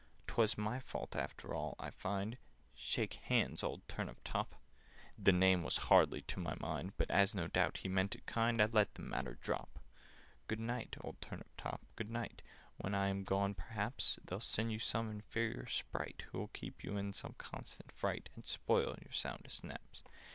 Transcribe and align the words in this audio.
"'Twas 0.25 0.57
my 0.57 0.79
fault 0.79 1.15
after 1.15 1.53
all, 1.53 1.75
I 1.77 1.91
find— 1.91 2.39
Shake 2.73 3.13
hands, 3.25 3.61
old 3.61 3.87
Turnip 3.87 4.17
top!" 4.23 4.55
The 5.15 5.31
name 5.31 5.61
was 5.61 5.77
hardly 5.91 6.21
to 6.21 6.39
my 6.39 6.55
mind, 6.59 6.93
But, 6.97 7.11
as 7.11 7.35
no 7.35 7.45
doubt 7.45 7.77
he 7.77 7.87
meant 7.87 8.15
it 8.15 8.25
kind, 8.25 8.59
I 8.59 8.65
let 8.65 8.95
the 8.95 9.03
matter 9.03 9.37
drop. 9.41 9.77
"Good 10.47 10.59
night, 10.59 10.95
old 11.01 11.21
Turnip 11.21 11.49
top, 11.55 11.81
good 11.95 12.09
night! 12.09 12.41
When 12.77 12.95
I 12.95 13.09
am 13.09 13.23
gone, 13.23 13.53
perhaps 13.53 14.17
They'll 14.25 14.39
send 14.39 14.71
you 14.71 14.79
some 14.79 15.11
inferior 15.11 15.67
Sprite, 15.67 16.23
Who'll 16.31 16.47
keep 16.47 16.83
you 16.83 16.97
in 16.97 17.13
a 17.23 17.33
constant 17.33 17.91
fright 17.91 18.29
And 18.35 18.43
spoil 18.43 18.97
your 19.03 19.13
soundest 19.13 19.63
naps. 19.63 20.01